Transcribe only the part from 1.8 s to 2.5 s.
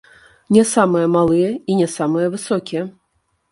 не самыя